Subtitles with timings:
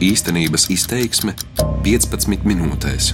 [0.00, 1.34] Īstenības izteiksme
[1.84, 3.10] 15 minūtēs.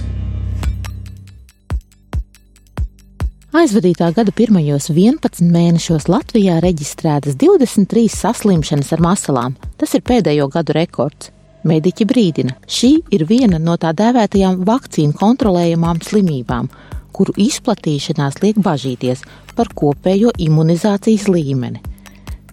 [3.51, 9.57] Aizvadītā gada pirmajos 11 mēnešos Latvijā reģistrētas 23 saslimšanas ar masalām.
[9.75, 11.33] Tas ir pēdējo gadu rekords.
[11.67, 16.71] Mediķi brīdina, šī ir viena no tā dēvētajām vakcīnu kontrolējamām slimībām,
[17.11, 19.27] kuru izplatīšanās liek bažīties
[19.59, 21.83] par kopējo imunizācijas līmeni.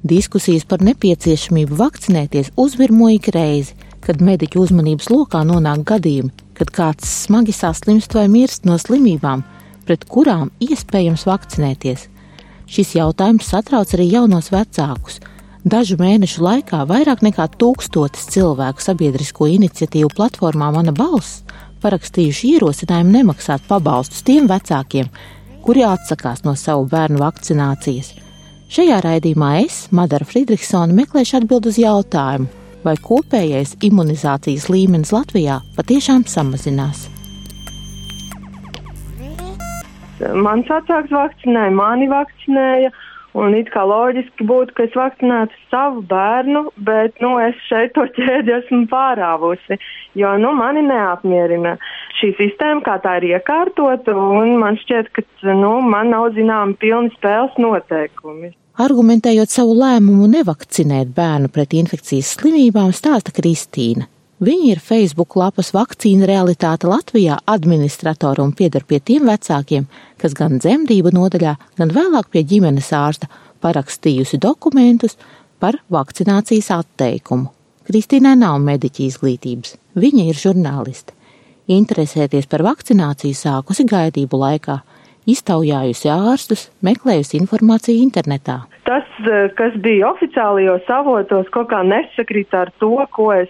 [0.03, 7.11] Diskusijas par nepieciešamību vakcinēties uzvirmo ik reizi, kad mediķu uzmanības lokā nonāk gadījumi, kad kāds
[7.25, 9.45] smagi saslimst vai mirst no slimībām,
[9.85, 12.09] pret kurām iespējams vakcinēties.
[12.71, 15.21] Šis jautājums satrauc arī jaunos vecākus
[15.65, 21.39] Dažu mēnešu laikā vairāk nekā tūkstotis cilvēku sabiedrisko iniciatīvu platformā Mana balss
[21.81, 25.09] parakstījuši ierosinājumu nemaksāt pabalstus tiem vecākiem,
[25.65, 28.13] kuri atsakās no savu bērnu vakcinācijas.
[28.77, 32.51] Šajā raidījumā es, Madara Friedrichsona, meklēšu atbildi uz jautājumu,
[32.85, 37.09] vai kopējais imunizācijas līmenis Latvijā patiešām samazinās.
[40.35, 42.93] Mans vecāks vakcinēja, mani vakcinēja,
[43.35, 48.07] Un it kā loģiski būtu, ka es vakcinētu savu bērnu, bet, nu, es šeit to
[48.15, 49.79] ķēdi esmu pārāvusi,
[50.21, 51.75] jo, nu, mani neapmierina
[52.21, 57.59] šī sistēma, kā tā ir iekārtota, man šķiet, ka, nu, man nav zinām pilni spēles
[57.59, 58.55] noteikumi.
[58.75, 64.09] Argumentējot savu lēmumu nevakcinēt bērnu pret infekcijas slimībām, stāsta Kristīna.
[64.43, 69.87] Viņa ir Facebook lapas vakcīna realitāte Latvijā administratora un pieder pie tiem vecākiem,
[70.19, 73.31] kas gan dzemdību nodaļā, gan vēlāk pie ģimenes ārsta
[73.63, 75.15] parakstījusi dokumentus
[75.63, 77.53] par vakcinācijas atteikumu.
[77.87, 81.15] Kristīnai nav mediķa izglītības, viņa ir žurnāliste.
[81.71, 84.81] Interesēties par vakcināciju sākusi gaidību laikā,
[85.31, 88.63] iztaujājusi ārstus, meklējusi informāciju internetā.
[88.85, 93.49] Tas, eh, kas bija oficiālajos avotos, kaut kā nesakrīt ar to, ko es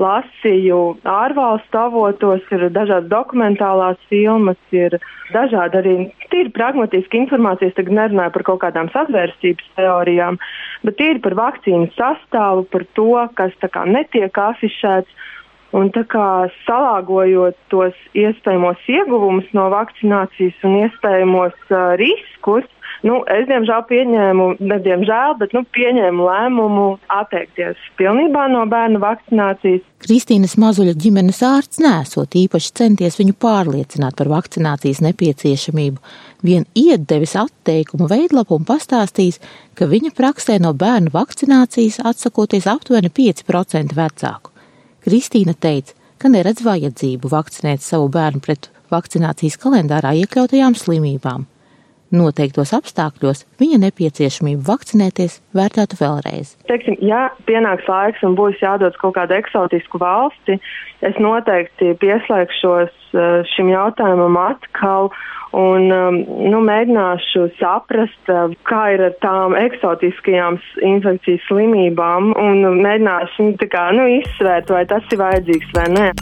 [0.00, 4.96] lasīju ārvalstu avotos, ir dažādas dokumentālās filmas, ir
[5.34, 5.94] dažādi arī
[6.32, 10.38] tīri pragmatiski informācijas, tagad nerunāju par kaut kādām sazvērstības teorijām,
[10.86, 15.20] bet tīri par vakcīnu sastāvu, par to, kas tā kā netiek afišēts.
[15.72, 16.26] Un tā kā
[16.66, 22.68] salāgojot tos iespējamos ieguvumus no vakcinācijas un iespējamos uh, riskus,
[23.02, 29.82] Nu, es, diemžēl, pieņēmu, ne diemžēl, bet nu, pieņēmu lēmumu atteikties pilnībā no bērnu vakcinācijas.
[30.02, 35.98] Kristīnas mazuļa ģimenes ārsts nesot īpaši centies viņu pārliecināt par vakcinācijas nepieciešamību.
[36.46, 39.42] Vien ieddevis atteikumu veidlapu un pastāstījis,
[39.74, 44.51] ka viņa praksē no bērnu vakcinācijas atsakoties aptuveni 5% vecāku.
[45.02, 51.48] Kristīna teica, ka neredz vajadzību vakcinēt savu bērnu pret vakcinācijas kalendārā iekļautajām slimībām.
[52.12, 56.54] Noteiktos apstākļos viņa nepieciešamību vakcinēties vērtētu vēlreiz.
[56.68, 60.58] Teiksim, ja pienāks laiks un būs jādodas kaut kādu eksotisku valsti,
[61.00, 65.08] es noteikti pieslēgšos eh, šim jautājumam atkal
[65.56, 66.18] un um,
[66.48, 70.60] nu, mēģināšu saprast, eh, kā ir ar tām eksotiskajām
[70.92, 76.12] infekcijas slimībām un mēģināšu nu, kā, nu, izsvērt, vai tas ir vajadzīgs vai nē.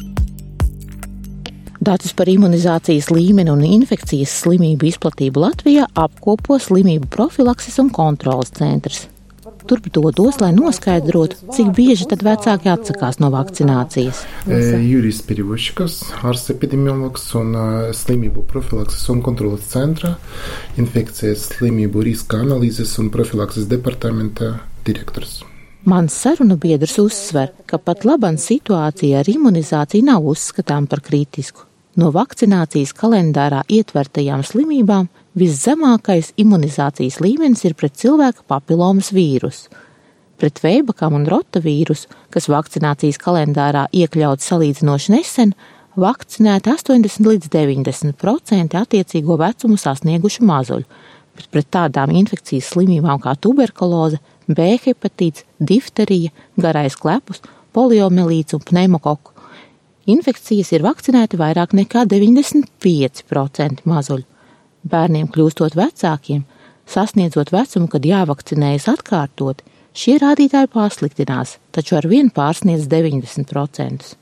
[1.81, 9.07] Datus par imunizācijas līmeni un infekcijas slimību izplatību Latvijā apkopo slimību profilakses un kontrolas centrs.
[9.65, 14.21] Turp dodos, lai noskaidrotu, cik bieži tad vecāki atsakās no vakcinācijas.
[14.45, 17.57] Jurijs Perivosčikovs, ārsts epidemiologs un
[17.97, 20.19] slimību profilakses un kontrolas centra,
[20.77, 24.53] infekcijas slimību riska analīzes un profilakses departamenta
[24.85, 25.39] direktors.
[25.89, 31.70] Mans sarunu biedrs uzsver, ka pat labam situācija ar imunizāciju nav uzskatām par kritisku.
[31.99, 35.09] No vakcinācijas kalendārā ietvertajām slimībām
[35.39, 39.73] viszemākais imunizācijas līmenis ir pret cilvēka papilomas vīrusu.
[40.39, 45.55] Pret veibakām un rotavīrusu, kas vakcinācijas kalendārā iekļauts salīdzinoši nesen,
[45.99, 50.87] vakcinēti 80 līdz 90% attiecīgo vecumu sasniegušu mazuļu,
[51.35, 57.43] bet pret tādām infekcijas slimībām kā tuberkuloze, B hepatīts, difterija, garais klepus,
[57.75, 59.30] poliomelīts un pneimokoku
[60.09, 64.25] infekcijas ir vakcinēti vairāk nekā 95% mazuļu.
[64.91, 66.47] Bērniem kļūstot vecākiem,
[66.89, 69.61] sasniedzot vecumu, kad jāvakcinējas atkārtot,
[69.93, 74.15] šie rādītāji pasliktinās, taču ar vienu pārsniedz 90%.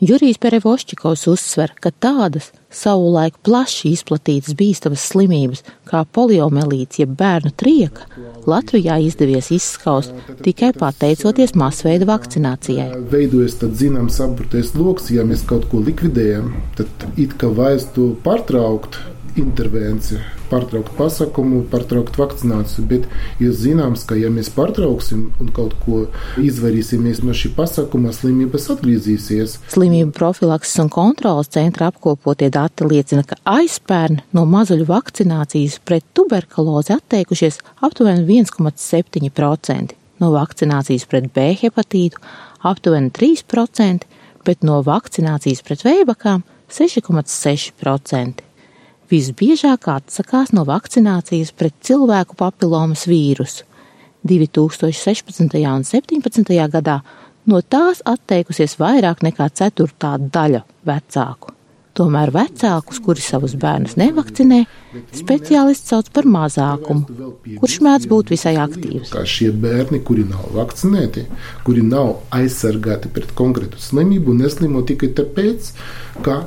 [0.00, 8.06] Jurijs Perevošķikovs uzsver, ka tādas savulaik plaši izplatītas bīstamas slimības kā poliomelīts jeb bērnu trieka
[8.48, 10.14] Latvijā izdevies izskaust
[10.44, 12.88] tikai pateicoties masveida vakcinācijai.
[13.12, 19.00] Veidojas tāds zināms apburtais lokus, ja mēs kaut ko likvidējam, tad it kā vaistu pārtraukt
[19.38, 20.18] intervenci,
[20.50, 22.84] pārtraukt pasākumu, pārtraukt vakcināciju.
[22.90, 23.06] Bet
[23.42, 26.02] ir zināms, ka ja mēs pārtrauksim un kaut ko
[26.42, 29.58] izvairīsimies no šī pasākuma, slimības atgriezīsies.
[29.74, 36.96] Slimību profilakses un kontrolas centra apkopotie dati liecina, ka aizpērn no mazuļu vakcinācijas pret tuberkulozi
[36.96, 42.20] atteikušies aptuveni 1,7%, no vakcinācijas pret B hepatītu
[42.66, 44.06] aptuveni 3%,
[44.44, 48.49] bet no vakcinācijas pret veibakām 6,6%.
[49.10, 53.64] Visbiežāk atsakās no vakcinācijas pret cilvēku papilomas vīrusu.
[54.22, 55.42] 2016.
[55.42, 56.52] un 2017.
[56.70, 57.00] gadā
[57.50, 61.56] no tās atteikusies vairāk nekā ceturtā daļa vecāku.
[61.98, 64.60] Tomēr vecākus, kuri savus bērnus nevakcinē,
[65.18, 67.18] speciālists sauc par mazākumu,
[67.58, 69.10] kurš mēdz būt visai aktīvs.
[69.10, 71.26] Kā šie bērni, kuri nav vakcinēti,
[71.66, 75.74] kuri nav aizsargāti pret konkrētu slimību, neslimo tikai tāpēc,
[76.22, 76.44] ka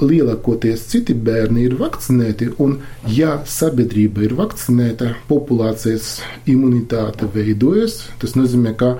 [0.00, 2.78] lielākoties citi bērni ir vakcinēti, un
[3.12, 8.94] ja sabiedrība ir vakcinēta, populācijas imunitāte veidojas, tas nozīmē, ka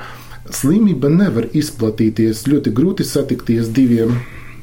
[0.50, 2.46] slimība nevar izplatīties.
[2.48, 4.16] Ļoti grūti satikties diviem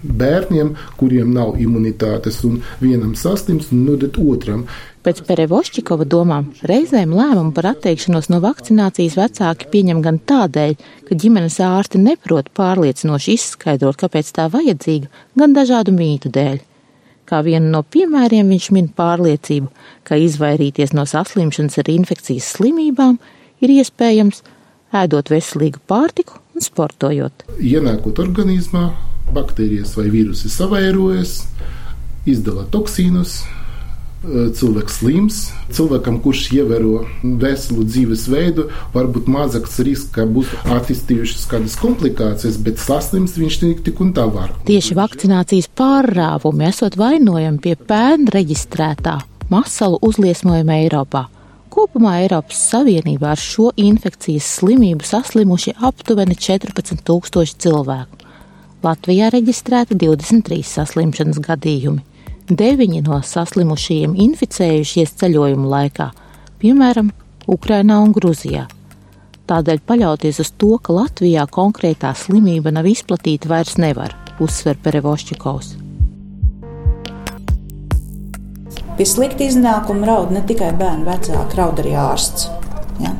[0.05, 4.65] bērniem, kuriem nav imunitātes, un vienam saslims un nodot otram.
[5.05, 10.73] Pēc Perevošķikova domām, reizēm lēmumu par atteikšanos no vakcinācijas vecāki pieņem gan tādēļ,
[11.05, 16.57] ka ģimenes ārsti neprot pārliecinoši izskaidrot, kāpēc tā vajadzīga, gan dažādu mītu dēļ.
[17.29, 19.69] Kā vienu no piemēriem viņš min pārliecību,
[20.05, 23.17] ka izvairīties no saslimšanas ar infekcijas slimībām
[23.65, 24.41] ir iespējams
[24.95, 27.45] ēdot veselīgu pārtiku un sportojot.
[27.59, 28.87] Ienākot organismā,
[29.33, 31.43] baktērijas vai vīrusi savairojas,
[32.29, 33.39] izdala toksīnus,
[34.25, 35.35] cilvēks slims.
[35.75, 37.03] Cilvēkam, kurš ievēro
[37.41, 44.13] veselu dzīvesveidu, varbūt mazāks risks, ka būs attīstījušas kādas komplikācijas, bet saslims viņš tik un
[44.17, 44.53] tā var.
[44.65, 49.19] Tieši vakcinācijas pārrāvumi esot vainojami pie pērn reģistrētā
[49.51, 51.27] masalu uzliesmojuma Eiropā.
[51.75, 58.24] Kopumā Eiropas Savienībā ar šo infekcijas slimību saslimuši aptuveni 14,000 cilvēku.
[58.85, 62.03] Latvijā reģistrēti 23 saslimšanas gadījumi.
[62.45, 66.05] Deviņi no saslimušajiem inficējušies ceļojuma laikā,
[66.61, 67.07] piemēram,
[67.49, 68.67] Ukrainā un Gruzijā.
[69.49, 75.71] Tādēļ paļauties uz to, ka Latvijā konkrētā slimība nav izplatīta, vairs nevar, uzsver Perevošķikovs.
[78.99, 82.51] Pie slikta iznākuma raud ne tikai bērnu vecāki, raud arī ārsts.
[83.01, 83.15] Ja?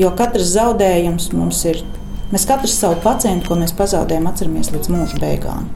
[0.00, 1.84] Jo katrs zaudējums mums ir.
[2.26, 5.68] Mēs katrs savu pacientu, ko mēs pazaudējam, atceramies līdz mūža beigām.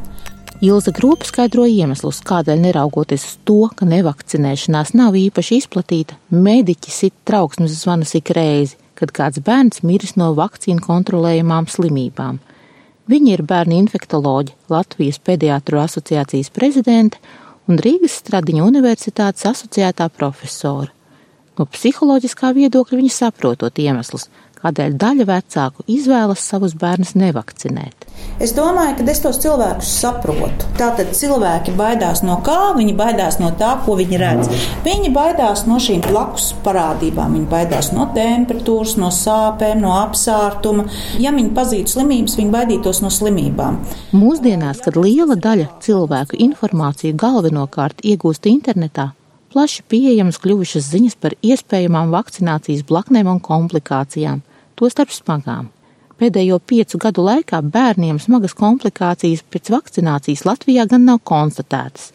[0.61, 7.15] Ilza Grupa skaidro iemeslus, kādēļ neraugoties uz to, ka nevakcinēšanās nav īpaši izplatīta, mediķi sit
[7.25, 12.43] trauksmes zvanus ik reizi, kad kāds bērns miris no vakcīnu kontrolējumām slimībām.
[13.11, 17.23] Viņa ir bērnu infektoloģi, Latvijas pediatru asociācijas prezidente
[17.71, 20.91] un Rīgas Stradiņa universitātes asociētā profesora.
[21.61, 24.31] No psiholoģiskā viedokļa viņa saprotot iemeslus,
[24.63, 28.07] kādēļ daļa vecāku izvēlas savus bērnus nevakcinēt.
[28.41, 30.71] Es domāju, ka es tos cilvēkus saprotu.
[30.79, 32.73] Tātad cilvēki baidās no kā?
[32.79, 34.49] Viņi baidās no tā, ko viņi redz.
[34.87, 37.37] Viņi baidās no šīm blakus parādībām.
[37.37, 40.89] Viņi baidās no temperatūras, no sāpēm, no apsārtuma.
[41.21, 43.83] Ja viņi pazītu slimības, viņi baidītos no slimībām.
[44.17, 49.11] Mūsdienās, kad liela daļa cilvēku informāciju galvenokārt iegūst internetā,
[49.51, 54.43] plaši pieejamas kļuvušas ziņas par iespējamām vakcinācijas blaknēm un komplikācijām
[54.79, 55.69] tostarp smagām.
[56.21, 62.11] Pēdējo piecu gadu laikā bērniem smagas komplikācijas pēc vakcinācijas Latvijā gan nav konstatētas,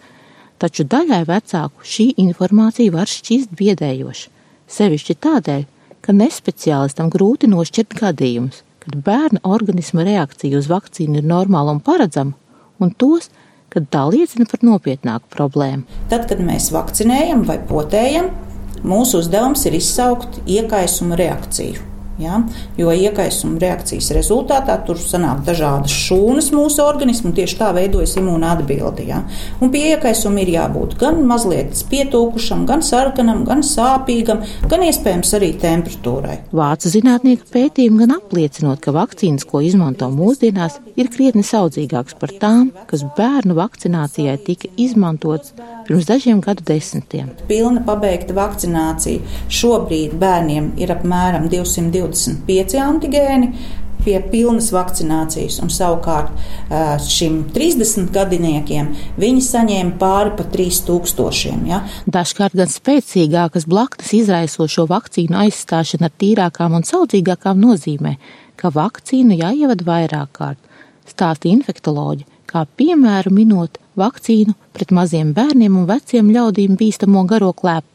[0.61, 4.29] taču daļai vecāku šī informācija var šķist biedējoša,
[4.77, 5.65] sevišķi tādēļ,
[6.05, 12.37] ka nespeciālistam grūti nošķirt gadījumus, kad bērna organisma reakcija uz vakcīnu ir normāla un paredzama,
[12.77, 13.31] un tos,
[13.75, 15.83] kad tā liecina par nopietnāku problēmu.
[16.11, 18.31] Tad, kad mēs vakcinējam vai potējam,
[18.85, 21.94] mūsu uzdevums ir izsaukt iekaisuma reakciju.
[22.21, 22.39] Ja?
[22.79, 28.53] Jo iekaisuma reakcijas rezultātā tur sanāk dažādas šūnas mūsu organismā, un tieši tā veidojas imūna
[28.55, 29.03] atbilde.
[29.09, 29.21] Ja?
[29.59, 35.51] Un pie iekaisuma ir jābūt gan mazliet pietūkušam, gan sarkanam, gan sāpīgam, gan iespējams arī
[35.61, 36.37] temperatūrai.
[36.55, 42.71] Vācu zinātnieku pētījumi gan apliecinot, ka vakcīnas, ko izmanto mūsdienās, ir krietni saudzīgākas par tām,
[42.89, 45.53] kas bērnu vakcinācijai tika izmantotas
[45.85, 47.29] pirms dažiem gadu desmitiem.
[47.49, 49.21] Pilna pabeigta vakcinācija
[49.53, 52.04] šobrīd bērniem ir apmēram 220.
[52.05, 53.51] 25 antigēni
[54.05, 56.29] pie pilnas vakcinācijas, un savukārt
[57.09, 61.65] šim 30 gadiniekiem viņi saņēma pāri pa 3000.
[61.69, 61.81] Ja?
[62.05, 68.15] Dažkārt gan spēcīgākas blaknes izraisošo vakcīnu aizstāšana ar tīrākām un saudzīgākām nozīmē,
[68.61, 70.61] ka vakcīnu jāievada vairāk kārt,
[71.09, 77.94] stāsta infektoloģi kā piemēru minot vakcīnu pret maziem bērniem un veciem ļaudīm bīstamo garo klepu.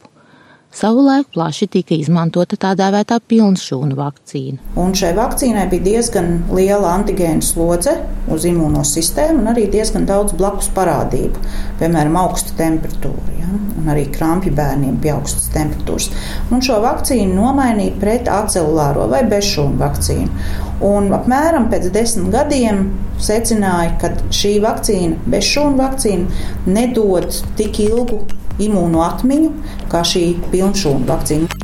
[0.71, 4.61] Savulaik plaši tika izmantota tā dēvētā pilnšūnu vakcīna.
[4.79, 7.97] Un šai vakcīnai bija diezgan liela antigēnu slodze
[8.31, 11.43] uz imūnosistēmu un arī diezgan daudz blakus parādību,
[11.81, 13.51] piemēram, augsta temperatūra ja?
[13.51, 16.07] un arī krampji bērniem pie augstas temperatūras.
[16.55, 20.49] Un šo vakcīnu nomainīja pret acelulāro vai bezšūnu vakcīnu.
[20.87, 22.85] Un apmēram pēc desmit gadiem
[23.19, 26.45] secināja, ka šī vakcīna, bezšūnu vakcīna,
[26.79, 28.23] nedod tik ilgu
[28.67, 29.51] imūnu atmiņu
[29.91, 31.61] kā šī pilnšūnu vakcīna.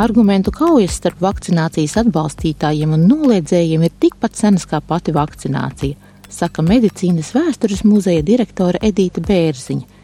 [0.00, 5.96] Argumentu kaujas starp vakcinācijas atbalstītājiem un noliedzējiem ir tikpat senas kā pati vakcinācija,
[6.32, 9.98] saka medicīnas vēstures muzeja direktore Edita Bērziņa.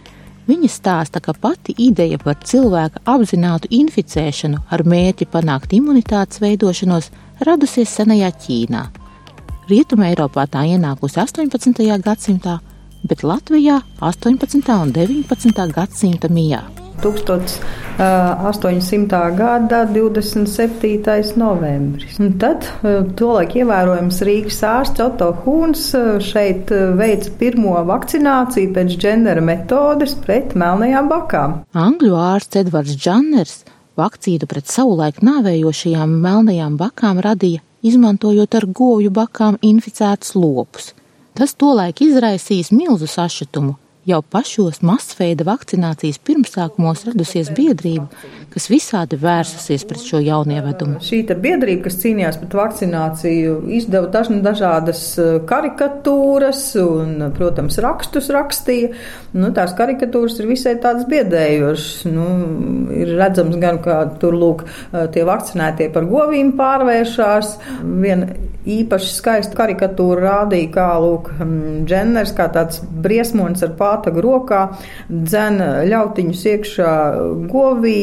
[0.46, 7.08] Viņa stāsta, ka pati ideja par cilvēka apzinātu inficēšanu ar mērķi panākt imunitātes veidošanos
[7.48, 8.84] radusies senajā Ķīnā.
[9.66, 11.82] Rietumē Eiropā tā ienākusi 18.
[12.04, 12.60] gadsimtā,
[13.08, 14.82] bet Latvijā 18.
[14.82, 15.72] un 19.
[15.74, 16.62] gadsimta mijā.
[17.02, 19.36] 1800.
[19.36, 21.36] gada 27.
[21.36, 22.18] novembris.
[22.18, 22.64] Un tad
[23.18, 25.92] tolaik ievērojams Rīgas ārsts Otto Hūns
[26.24, 31.50] šeit veica pirmo vakcināciju pēc džendera metodes pret melnajām bakām.
[31.76, 33.64] Angļu ārsts Edvards Džanners
[33.96, 40.92] vakcīnu pret savulaik nāvējošajām melnajām bakām radīja, izmantojot ar govju bakām inficētus lopus.
[41.36, 43.74] Tas tolaik izraisīs milzu sašutumu,
[44.08, 48.06] jau pašos masveida vakcinācijas pirmsākumos radusies biedrība,
[48.54, 51.02] kas visādi vērsusies pret šo jaunievedumu.
[51.04, 58.94] Šī biedrība, kas cīnījās pret vakcināciju, izdeva dažna, dažādas eh, karikatūras un, protams, rakstus rakstīja.
[59.36, 62.06] Nu, tās karikatūras ir visai tādas biedējošas.
[62.08, 62.26] Nu,
[62.96, 67.58] ir redzams gan, ka tur lūk, eh, tie vakcinētie par govīm pārvēršās.
[67.84, 68.32] Viena
[68.66, 74.62] īpaši skaista karikatūra rādīja, kā lūk, mm, dženners, kā tāds briesmonis ar pātagu rokā,
[75.08, 76.92] dzen ļautiņus iekšā
[77.52, 78.00] govī,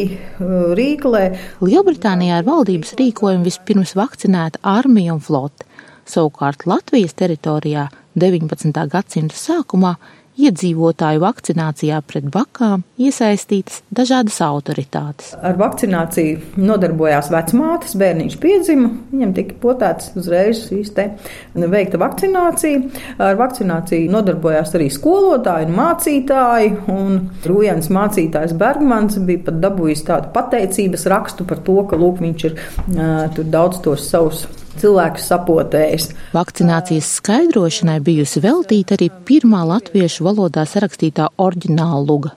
[0.80, 1.26] rīklē.
[1.64, 5.68] Lielbritānijā ar valdības rīkojumu vispirms vakcinēta armija un flote.
[6.10, 7.88] Savukārt Latvijas teritorijā
[8.20, 8.76] 19.
[8.92, 9.96] gadsimta sākumā
[10.40, 15.34] iedzīvotāju vakcinācijā pret bakām iesaistītas dažādas autoritātes.
[15.38, 21.10] Ar vakcināciju nodarbojās vecmātes, bērniņš piedzima, viņam tika potēts uzreiz šīs te
[21.54, 22.82] veikta vakcinācija.
[23.24, 30.34] Ar vakcināciju nodarbojās arī skolotāji un mācītāji, un Rujans mācītājs Bergmans bija pat dabūjis tādu
[30.36, 34.46] pateicības rakstu par to, ka lūk, viņš ir uh, tur daudz tos savus
[34.82, 36.08] cilvēkus sapotējis.
[36.36, 42.34] Vakcinācijas skaidrošanai bijusi veltīta arī pirmā latviešu valodā sarakstītā oriģināla luga.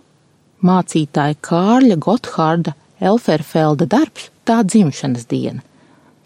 [0.66, 5.62] Mācītāja Kārļa Gotthārda Elferfelda darbs tā dzimšanas diena.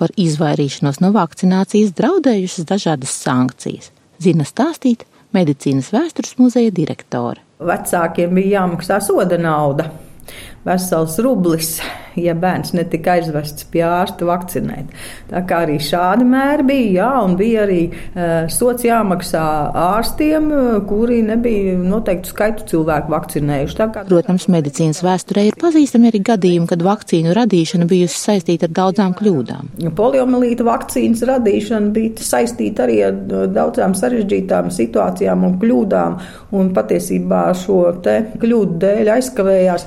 [0.01, 3.91] Par izvairīšanos no vakcinācijas draudējušas dažādas sankcijas,
[4.23, 5.05] zina stāstīt
[5.37, 7.43] medicīnas vēstures muzeja direktore.
[7.61, 9.91] Vecākiem bija jāmaksā soda nauda
[10.65, 11.79] vesels rublis,
[12.19, 14.91] ja bērns netika aizvests pie ārsta vakcinēt.
[15.31, 19.45] Tā kā arī šādi mēri bija, jā, un bija arī uh, sots jāmaksā
[19.81, 20.51] ārstiem,
[20.89, 23.79] kuri nebija noteiktu skaitu cilvēku vakcinējuši.
[23.81, 24.05] Kā...
[24.09, 29.71] Protams, medicīnas vēsturē ir pazīstami arī gadījumi, kad vakcīnu radīšana bijusi saistīta ar daudzām kļūdām.
[29.99, 33.19] Poliomielīta vakcīnas radīšana bija saistīta arī ar
[33.55, 36.19] daudzām sarežģītām situācijām un kļūdām,
[36.57, 39.87] un patiesībā šo te kļūdu dēļ aizkavējās.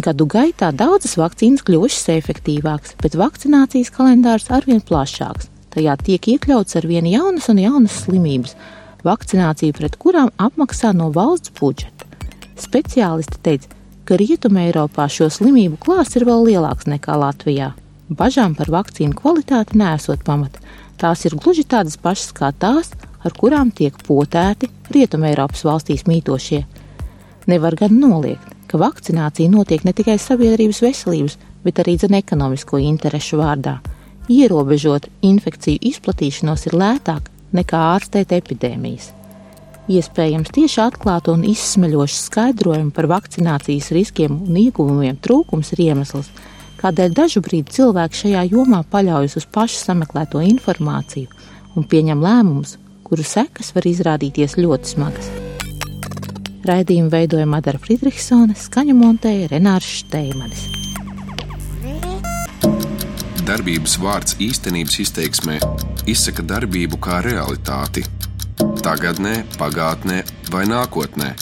[0.00, 5.50] Gadu gaitā daudzas vakcīnas kļuvušas efektīvākas, bet vakcinācijas kalendārs arvien plašāks.
[5.74, 8.54] Tajā tiek iekļauts arvien jaunas un jaunas slimības,
[9.04, 12.06] vakcināciju pret kurām apmaksā no valsts budžeta.
[12.60, 13.74] Speciālisti teica,
[14.08, 17.72] ka Rietumē Eiropā šo slimību klāsts ir vēl lielāks nekā Latvijā.
[18.08, 20.62] Bažām par vakcīnu kvalitāti nesot pamata.
[21.00, 26.64] Tās ir gluži tādas pašas kā tās, ar kurām tiek potēti Rietumē Eiropas valstīs mītošie.
[27.50, 33.40] Nevar gan noliegt, ka vakcinācija notiek ne tikai sabiedrības veselības, bet arī zin ekonomisko interešu
[33.40, 33.80] vārdā.
[34.30, 39.10] Ierobežot infekciju izplatīšanos ir lētāk nekā ārstēt epidēmijas.
[39.90, 46.30] Iespējams, tieši atklāta un izsmeļoša skaidrojuma par vakcinācijas riskiem un ieguvumiem trūkums ir iemesls,
[46.78, 51.26] kādēļ dažu brīdi cilvēki šajā jomā paļaujas uz pašu sameklēto informāciju
[51.74, 55.49] un pieņem lēmumus, kuru sekas var izrādīties ļoti smagas.
[56.66, 60.66] Raidījumu veidoja Madara Friedrichsone, skaņu montēja Renārs Šteimanis.
[63.48, 65.56] Darbības vārds īstenības izteiksmē
[66.10, 68.04] izsaka darbību kā realitāti.
[68.84, 70.20] Tagatnē, pagātnē
[70.52, 71.32] vai nākotnē,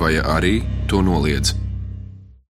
[0.00, 1.54] vai arī to noliedz.